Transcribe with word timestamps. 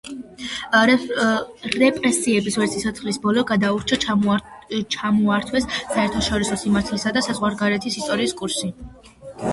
რეპრესიებს 1.81 2.57
ვერც 2.61 2.73
სიცოცხლის 2.77 3.19
ბოლოს 3.27 3.45
გადაურჩა, 3.51 3.99
ჩამოართვეს 4.97 5.69
საერთაშორისო 5.77 6.61
სამართლისა 6.65 7.17
და 7.19 7.27
საზღვარგარეთის 7.29 8.01
ისტორიის 8.03 8.39
კურსი. 8.43 8.75